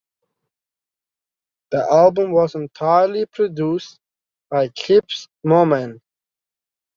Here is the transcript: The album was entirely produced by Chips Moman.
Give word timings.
The 1.69 1.81
album 1.91 2.31
was 2.31 2.55
entirely 2.55 3.27
produced 3.27 3.99
by 4.49 4.69
Chips 4.69 5.27
Moman. 5.45 5.99